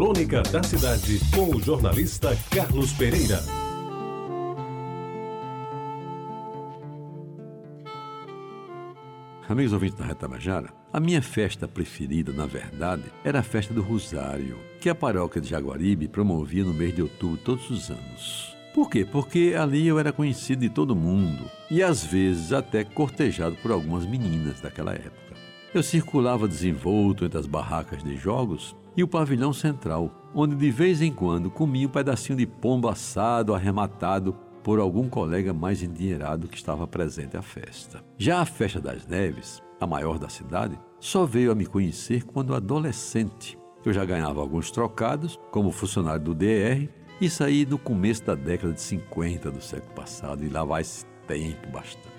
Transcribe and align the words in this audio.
Crônica 0.00 0.40
da 0.44 0.62
Cidade, 0.62 1.20
com 1.30 1.54
o 1.54 1.60
jornalista 1.60 2.34
Carlos 2.50 2.90
Pereira. 2.94 3.38
Amigos 9.46 9.74
ouvintes 9.74 9.98
da 9.98 10.06
Reta 10.06 10.26
Bajara, 10.26 10.72
a 10.90 10.98
minha 10.98 11.20
festa 11.20 11.68
preferida, 11.68 12.32
na 12.32 12.46
verdade, 12.46 13.04
era 13.22 13.40
a 13.40 13.42
festa 13.42 13.74
do 13.74 13.82
Rosário, 13.82 14.56
que 14.80 14.88
a 14.88 14.94
paróquia 14.94 15.38
de 15.38 15.50
Jaguaribe 15.50 16.08
promovia 16.08 16.64
no 16.64 16.72
mês 16.72 16.94
de 16.94 17.02
outubro 17.02 17.36
todos 17.36 17.68
os 17.68 17.90
anos. 17.90 18.56
Por 18.72 18.88
quê? 18.88 19.04
Porque 19.04 19.54
ali 19.54 19.86
eu 19.86 19.98
era 19.98 20.14
conhecido 20.14 20.60
de 20.60 20.70
todo 20.70 20.96
mundo 20.96 21.44
e 21.70 21.82
às 21.82 22.02
vezes 22.02 22.54
até 22.54 22.84
cortejado 22.84 23.54
por 23.56 23.70
algumas 23.70 24.06
meninas 24.06 24.62
daquela 24.62 24.94
época. 24.94 25.49
Eu 25.72 25.84
circulava 25.84 26.48
desenvolto 26.48 27.24
entre 27.24 27.38
as 27.38 27.46
barracas 27.46 28.02
de 28.02 28.16
jogos 28.16 28.74
e 28.96 29.04
o 29.04 29.08
pavilhão 29.08 29.52
central, 29.52 30.10
onde 30.34 30.56
de 30.56 30.68
vez 30.68 31.00
em 31.00 31.12
quando 31.12 31.48
comia 31.48 31.86
um 31.86 31.90
pedacinho 31.90 32.36
de 32.36 32.44
pombo 32.44 32.88
assado 32.88 33.54
arrematado 33.54 34.36
por 34.64 34.80
algum 34.80 35.08
colega 35.08 35.54
mais 35.54 35.80
endinheirado 35.80 36.48
que 36.48 36.56
estava 36.56 36.88
presente 36.88 37.36
à 37.36 37.42
festa. 37.42 38.02
Já 38.18 38.40
a 38.40 38.44
festa 38.44 38.80
das 38.80 39.06
neves, 39.06 39.62
a 39.80 39.86
maior 39.86 40.18
da 40.18 40.28
cidade, 40.28 40.76
só 40.98 41.24
veio 41.24 41.52
a 41.52 41.54
me 41.54 41.66
conhecer 41.66 42.24
quando 42.24 42.52
adolescente. 42.52 43.56
Eu 43.84 43.92
já 43.92 44.04
ganhava 44.04 44.40
alguns 44.40 44.72
trocados 44.72 45.38
como 45.52 45.70
funcionário 45.70 46.24
do 46.24 46.34
DR 46.34 46.88
e 47.20 47.30
saí 47.30 47.64
no 47.64 47.78
começo 47.78 48.24
da 48.24 48.34
década 48.34 48.72
de 48.72 48.80
50 48.80 49.52
do 49.52 49.62
século 49.62 49.94
passado 49.94 50.44
e 50.44 50.48
lá 50.48 50.64
vai 50.64 50.80
esse 50.82 51.06
tempo 51.28 51.70
bastante. 51.70 52.09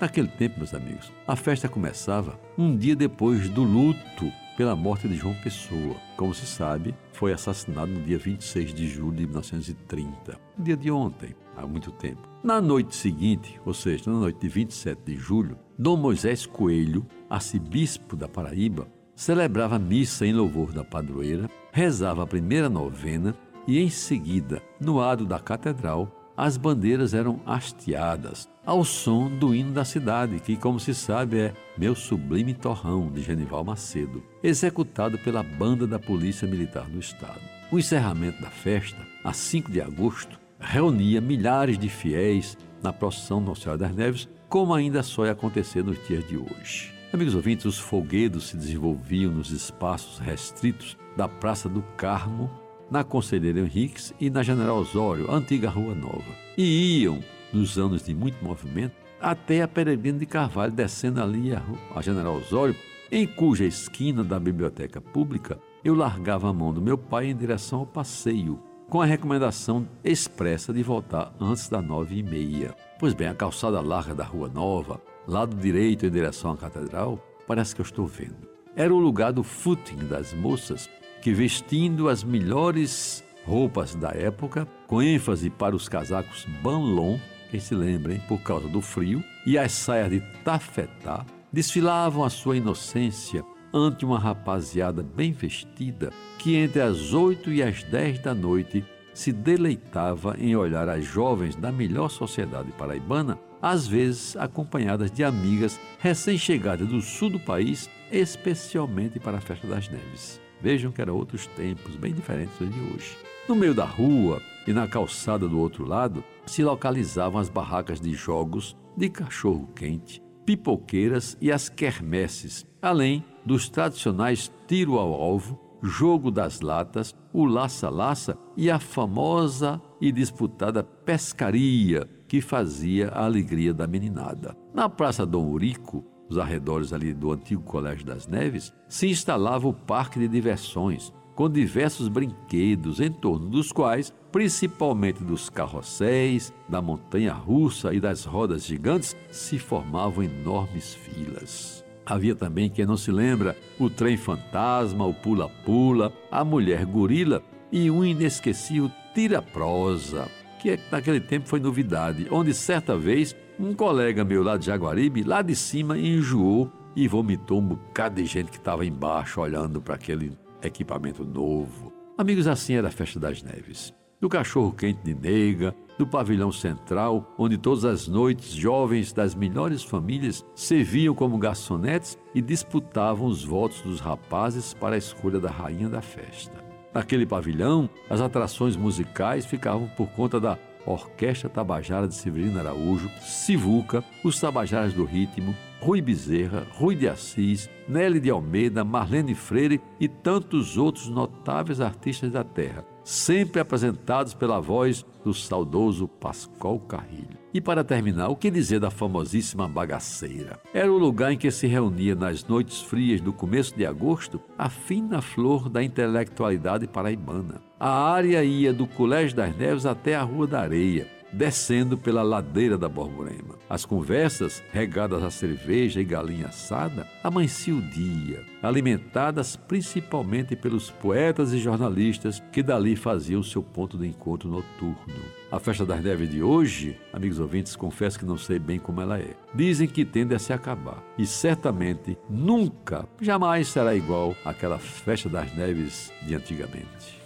Naquele 0.00 0.28
tempo, 0.28 0.56
meus 0.56 0.72
amigos, 0.72 1.12
a 1.28 1.36
festa 1.36 1.68
começava 1.68 2.40
um 2.56 2.74
dia 2.74 2.96
depois 2.96 3.50
do 3.50 3.62
luto 3.62 4.32
pela 4.56 4.74
morte 4.74 5.06
de 5.06 5.14
João 5.14 5.34
Pessoa. 5.42 5.94
Como 6.16 6.32
se 6.32 6.46
sabe, 6.46 6.94
foi 7.12 7.34
assassinado 7.34 7.92
no 7.92 8.00
dia 8.00 8.16
26 8.16 8.72
de 8.72 8.88
julho 8.88 9.18
de 9.18 9.26
1930, 9.26 10.40
dia 10.58 10.74
de 10.74 10.90
ontem, 10.90 11.36
há 11.54 11.66
muito 11.66 11.92
tempo. 11.92 12.26
Na 12.42 12.62
noite 12.62 12.96
seguinte, 12.96 13.60
ou 13.66 13.74
seja, 13.74 14.10
na 14.10 14.18
noite 14.18 14.40
de 14.40 14.48
27 14.48 15.02
de 15.04 15.16
julho, 15.16 15.58
Dom 15.78 15.98
Moisés 15.98 16.46
Coelho, 16.46 17.06
arcebispo 17.28 18.16
da 18.16 18.26
Paraíba, 18.26 18.88
celebrava 19.14 19.78
missa 19.78 20.26
em 20.26 20.32
louvor 20.32 20.72
da 20.72 20.82
padroeira, 20.82 21.46
rezava 21.72 22.22
a 22.22 22.26
primeira 22.26 22.70
novena 22.70 23.34
e, 23.66 23.78
em 23.78 23.90
seguida, 23.90 24.62
no 24.80 24.98
ado 24.98 25.26
da 25.26 25.38
catedral, 25.38 26.19
as 26.40 26.56
bandeiras 26.56 27.12
eram 27.12 27.38
hasteadas 27.44 28.48
ao 28.64 28.82
som 28.82 29.28
do 29.28 29.54
hino 29.54 29.72
da 29.72 29.84
cidade, 29.84 30.40
que, 30.40 30.56
como 30.56 30.80
se 30.80 30.94
sabe, 30.94 31.38
é 31.38 31.52
Meu 31.76 31.94
Sublime 31.94 32.54
Torrão, 32.54 33.10
de 33.12 33.20
Genival 33.20 33.62
Macedo, 33.62 34.22
executado 34.42 35.18
pela 35.18 35.42
banda 35.42 35.86
da 35.86 35.98
Polícia 35.98 36.48
Militar 36.48 36.88
do 36.88 36.98
Estado. 36.98 37.40
O 37.70 37.78
encerramento 37.78 38.40
da 38.40 38.48
festa, 38.48 38.96
a 39.22 39.34
5 39.34 39.70
de 39.70 39.82
agosto, 39.82 40.40
reunia 40.58 41.20
milhares 41.20 41.78
de 41.78 41.90
fiéis 41.90 42.56
na 42.82 42.90
procissão 42.90 43.38
Nossa 43.38 43.62
Senhora 43.62 43.78
das 43.78 43.94
Neves, 43.94 44.28
como 44.48 44.72
ainda 44.72 45.02
só 45.02 45.26
ia 45.26 45.32
acontecer 45.32 45.84
nos 45.84 46.02
dias 46.08 46.26
de 46.26 46.38
hoje. 46.38 46.90
Amigos 47.12 47.34
ouvintes, 47.34 47.66
os 47.66 47.78
folguedos 47.78 48.48
se 48.48 48.56
desenvolviam 48.56 49.30
nos 49.30 49.50
espaços 49.50 50.18
restritos 50.18 50.96
da 51.18 51.28
Praça 51.28 51.68
do 51.68 51.82
Carmo 51.98 52.50
na 52.90 53.04
Conselheiro 53.04 53.60
Henriques 53.60 54.12
e 54.20 54.28
na 54.28 54.42
General 54.42 54.76
Osório, 54.76 55.30
antiga 55.30 55.70
Rua 55.70 55.94
Nova. 55.94 56.34
E 56.56 57.02
iam, 57.02 57.20
nos 57.52 57.78
anos 57.78 58.02
de 58.04 58.14
muito 58.14 58.44
movimento, 58.44 58.94
até 59.20 59.62
a 59.62 59.68
Peregrino 59.68 60.18
de 60.18 60.26
Carvalho, 60.26 60.72
descendo 60.72 61.22
ali 61.22 61.54
a, 61.54 61.62
a 61.94 62.02
General 62.02 62.34
Osório, 62.34 62.74
em 63.12 63.26
cuja 63.26 63.64
esquina 63.64 64.24
da 64.24 64.38
biblioteca 64.38 65.00
pública 65.00 65.58
eu 65.84 65.94
largava 65.94 66.48
a 66.48 66.52
mão 66.52 66.72
do 66.72 66.80
meu 66.80 66.98
pai 66.98 67.26
em 67.26 67.36
direção 67.36 67.80
ao 67.80 67.86
passeio, 67.86 68.60
com 68.88 69.00
a 69.00 69.06
recomendação 69.06 69.88
expressa 70.04 70.72
de 70.72 70.82
voltar 70.82 71.32
antes 71.40 71.68
das 71.68 71.84
nove 71.84 72.18
e 72.18 72.22
meia. 72.22 72.74
Pois 72.98 73.14
bem, 73.14 73.28
a 73.28 73.34
calçada 73.34 73.80
larga 73.80 74.14
da 74.14 74.24
Rua 74.24 74.48
Nova, 74.48 75.00
lado 75.26 75.56
direito 75.56 76.06
em 76.06 76.10
direção 76.10 76.52
à 76.52 76.56
catedral, 76.56 77.18
parece 77.46 77.74
que 77.74 77.80
eu 77.80 77.84
estou 77.84 78.06
vendo. 78.06 78.48
Era 78.76 78.94
o 78.94 78.98
lugar 78.98 79.32
do 79.32 79.42
footing 79.42 80.06
das 80.08 80.32
moças 80.32 80.88
que 81.20 81.32
vestindo 81.32 82.08
as 82.08 82.24
melhores 82.24 83.22
roupas 83.44 83.94
da 83.94 84.10
época, 84.10 84.66
com 84.86 85.02
ênfase 85.02 85.50
para 85.50 85.76
os 85.76 85.88
casacos 85.88 86.46
banlon, 86.62 87.18
quem 87.50 87.60
se 87.60 87.74
lembra, 87.74 88.14
hein, 88.14 88.22
por 88.28 88.40
causa 88.40 88.68
do 88.68 88.80
frio, 88.80 89.22
e 89.46 89.58
as 89.58 89.72
saias 89.72 90.10
de 90.10 90.20
tafetá, 90.44 91.26
desfilavam 91.52 92.24
a 92.24 92.30
sua 92.30 92.56
inocência 92.56 93.44
ante 93.72 94.04
uma 94.04 94.18
rapaziada 94.18 95.02
bem 95.02 95.32
vestida 95.32 96.10
que 96.38 96.56
entre 96.56 96.80
as 96.80 97.12
oito 97.12 97.50
e 97.50 97.62
as 97.62 97.82
dez 97.84 98.18
da 98.18 98.34
noite 98.34 98.84
se 99.12 99.32
deleitava 99.32 100.36
em 100.38 100.56
olhar 100.56 100.88
as 100.88 101.04
jovens 101.04 101.54
da 101.56 101.70
melhor 101.70 102.08
sociedade 102.08 102.72
paraibana, 102.72 103.38
às 103.60 103.86
vezes 103.86 104.36
acompanhadas 104.36 105.10
de 105.10 105.22
amigas 105.22 105.78
recém-chegadas 105.98 106.88
do 106.88 107.00
sul 107.00 107.30
do 107.30 107.40
país, 107.40 107.90
especialmente 108.10 109.20
para 109.20 109.38
a 109.38 109.40
Festa 109.40 109.66
das 109.66 109.88
Neves. 109.88 110.40
Vejam 110.62 110.92
que 110.92 111.00
eram 111.00 111.16
outros 111.16 111.46
tempos, 111.46 111.96
bem 111.96 112.12
diferentes 112.12 112.56
dos 112.58 112.70
de 112.70 112.80
hoje. 112.80 113.16
No 113.48 113.54
meio 113.54 113.74
da 113.74 113.84
rua 113.84 114.40
e 114.66 114.72
na 114.72 114.86
calçada 114.86 115.48
do 115.48 115.58
outro 115.58 115.84
lado 115.84 116.22
se 116.46 116.62
localizavam 116.62 117.40
as 117.40 117.48
barracas 117.48 118.00
de 118.00 118.12
jogos 118.12 118.76
de 118.96 119.08
cachorro-quente, 119.08 120.22
pipoqueiras 120.44 121.36
e 121.40 121.50
as 121.50 121.68
quermesses, 121.68 122.66
além 122.82 123.24
dos 123.44 123.68
tradicionais 123.68 124.52
tiro 124.66 124.98
ao 124.98 125.14
alvo, 125.14 125.58
jogo 125.82 126.30
das 126.30 126.60
latas, 126.60 127.14
o 127.32 127.44
laça-laça 127.44 128.36
e 128.56 128.70
a 128.70 128.78
famosa 128.78 129.80
e 130.00 130.12
disputada 130.12 130.82
pescaria 130.84 132.06
que 132.28 132.40
fazia 132.40 133.08
a 133.08 133.24
alegria 133.24 133.72
da 133.72 133.86
meninada. 133.86 134.56
Na 134.74 134.88
Praça 134.88 135.24
Dom 135.24 135.48
Urico, 135.48 136.04
os 136.30 136.38
arredores 136.38 136.92
ali 136.92 137.12
do 137.12 137.32
antigo 137.32 137.62
Colégio 137.62 138.06
das 138.06 138.26
Neves, 138.26 138.72
se 138.88 139.08
instalava 139.08 139.68
o 139.68 139.74
parque 139.74 140.18
de 140.18 140.28
diversões, 140.28 141.12
com 141.34 141.50
diversos 141.50 142.08
brinquedos, 142.08 143.00
em 143.00 143.10
torno 143.10 143.48
dos 143.48 143.72
quais, 143.72 144.14
principalmente 144.30 145.24
dos 145.24 145.50
carrosséis, 145.50 146.52
da 146.68 146.80
montanha 146.80 147.32
russa 147.32 147.92
e 147.92 148.00
das 148.00 148.24
rodas 148.24 148.64
gigantes, 148.64 149.16
se 149.30 149.58
formavam 149.58 150.22
enormes 150.22 150.94
filas. 150.94 151.84
Havia 152.06 152.34
também, 152.34 152.70
quem 152.70 152.86
não 152.86 152.96
se 152.96 153.10
lembra, 153.10 153.56
o 153.78 153.88
trem 153.88 154.16
fantasma, 154.16 155.06
o 155.06 155.14
pula-pula, 155.14 156.12
a 156.30 156.44
mulher 156.44 156.84
gorila 156.84 157.42
e 157.72 157.90
um 157.90 158.04
inesquecível 158.04 158.90
tira-prosa, 159.14 160.28
que 160.60 160.78
naquele 160.90 161.20
tempo 161.20 161.48
foi 161.48 161.58
novidade, 161.60 162.26
onde 162.30 162.52
certa 162.52 162.96
vez 162.96 163.34
um 163.60 163.74
colega 163.74 164.24
meu 164.24 164.42
lá 164.42 164.56
de 164.56 164.66
Jaguaribe, 164.66 165.22
lá 165.22 165.42
de 165.42 165.54
cima, 165.54 165.98
enjoou 165.98 166.72
e 166.96 167.06
vomitou 167.06 167.60
um 167.60 167.66
bocado 167.66 168.16
de 168.16 168.26
gente 168.26 168.50
que 168.50 168.56
estava 168.56 168.86
embaixo 168.86 169.40
olhando 169.40 169.80
para 169.80 169.94
aquele 169.94 170.32
equipamento 170.62 171.24
novo. 171.24 171.92
Amigos, 172.16 172.46
assim 172.46 172.74
era 172.74 172.88
a 172.88 172.90
festa 172.90 173.20
das 173.20 173.42
neves. 173.42 173.94
Do 174.20 174.28
cachorro 174.28 174.72
quente 174.72 175.00
de 175.02 175.14
nega, 175.14 175.74
do 175.98 176.06
pavilhão 176.06 176.50
central, 176.50 177.34
onde 177.38 177.56
todas 177.58 177.84
as 177.84 178.08
noites 178.08 178.52
jovens 178.52 179.12
das 179.12 179.34
melhores 179.34 179.82
famílias 179.82 180.44
serviam 180.54 181.14
como 181.14 181.38
garçonetes 181.38 182.18
e 182.34 182.40
disputavam 182.42 183.26
os 183.26 183.44
votos 183.44 183.82
dos 183.82 184.00
rapazes 184.00 184.74
para 184.74 184.94
a 184.94 184.98
escolha 184.98 185.38
da 185.38 185.50
rainha 185.50 185.88
da 185.88 186.00
festa. 186.00 186.64
Naquele 186.92 187.24
pavilhão, 187.24 187.88
as 188.08 188.20
atrações 188.20 188.76
musicais 188.76 189.46
ficavam 189.46 189.86
por 189.96 190.08
conta 190.08 190.40
da 190.40 190.58
Orquestra 190.86 191.48
Tabajara 191.48 192.08
de 192.08 192.14
Severino 192.14 192.58
Araújo, 192.58 193.10
Sivuca, 193.20 194.04
os 194.24 194.40
Tabajaras 194.40 194.92
do 194.92 195.04
Ritmo, 195.04 195.54
Rui 195.80 196.00
Bezerra, 196.00 196.66
Rui 196.72 196.94
de 196.94 197.08
Assis, 197.08 197.70
Nelly 197.88 198.20
de 198.20 198.30
Almeida, 198.30 198.84
Marlene 198.84 199.34
Freire 199.34 199.80
e 199.98 200.08
tantos 200.08 200.76
outros 200.76 201.08
notáveis 201.08 201.80
artistas 201.80 202.30
da 202.30 202.44
terra, 202.44 202.84
sempre 203.10 203.60
apresentados 203.60 204.34
pela 204.34 204.60
voz 204.60 205.04
do 205.24 205.34
saudoso 205.34 206.06
Pascoal 206.06 206.78
Carrilho. 206.78 207.38
E 207.52 207.60
para 207.60 207.82
terminar, 207.82 208.28
o 208.28 208.36
que 208.36 208.50
dizer 208.50 208.78
da 208.78 208.88
famosíssima 208.88 209.66
bagaceira? 209.66 210.60
Era 210.72 210.92
o 210.92 210.96
lugar 210.96 211.32
em 211.32 211.36
que 211.36 211.50
se 211.50 211.66
reunia 211.66 212.14
nas 212.14 212.44
noites 212.46 212.80
frias 212.80 213.20
do 213.20 213.32
começo 213.32 213.76
de 213.76 213.84
agosto 213.84 214.40
a 214.56 214.68
fina 214.68 215.20
flor 215.20 215.68
da 215.68 215.82
intelectualidade 215.82 216.86
paraibana. 216.86 217.60
A 217.80 218.12
área 218.12 218.44
ia 218.44 218.72
do 218.72 218.86
Colégio 218.86 219.36
das 219.36 219.56
Neves 219.56 219.86
até 219.86 220.14
a 220.14 220.22
Rua 220.22 220.46
da 220.46 220.60
Areia 220.60 221.19
descendo 221.32 221.96
pela 221.96 222.22
ladeira 222.22 222.76
da 222.76 222.88
Borborema. 222.88 223.58
As 223.68 223.84
conversas, 223.84 224.62
regadas 224.72 225.22
a 225.22 225.30
cerveja 225.30 226.00
e 226.00 226.04
galinha 226.04 226.46
assada, 226.46 227.06
amanhecia 227.22 227.74
o 227.74 227.80
dia, 227.80 228.44
alimentadas 228.62 229.56
principalmente 229.56 230.56
pelos 230.56 230.90
poetas 230.90 231.52
e 231.52 231.58
jornalistas 231.58 232.42
que 232.52 232.62
dali 232.62 232.96
faziam 232.96 233.42
seu 233.42 233.62
ponto 233.62 233.96
de 233.96 234.06
encontro 234.06 234.48
noturno. 234.48 235.40
A 235.50 235.58
festa 235.58 235.84
das 235.84 236.02
neves 236.02 236.30
de 236.30 236.42
hoje, 236.42 236.96
amigos 237.12 237.40
ouvintes, 237.40 237.74
confesso 237.74 238.18
que 238.18 238.24
não 238.24 238.38
sei 238.38 238.58
bem 238.58 238.78
como 238.78 239.00
ela 239.00 239.18
é. 239.18 239.34
Dizem 239.54 239.88
que 239.88 240.04
tende 240.04 240.34
a 240.34 240.38
se 240.38 240.52
acabar 240.52 241.02
e 241.18 241.26
certamente 241.26 242.16
nunca, 242.28 243.08
jamais 243.20 243.68
será 243.68 243.94
igual 243.94 244.34
àquela 244.44 244.78
festa 244.78 245.28
das 245.28 245.52
neves 245.54 246.12
de 246.26 246.34
antigamente. 246.34 247.20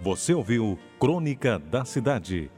Você 0.00 0.32
ouviu 0.32 0.78
Crônica 0.98 1.58
da 1.58 1.84
Cidade 1.84 2.50